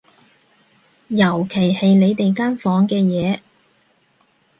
[1.09, 3.41] 尤其係你哋間房嘅嘢